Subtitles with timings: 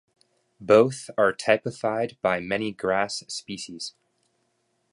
[0.59, 3.93] Both are typified by many grass species.